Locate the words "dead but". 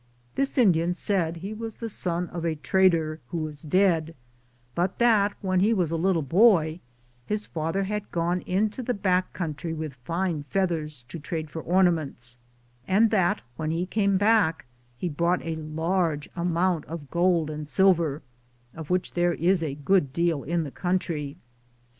3.61-4.97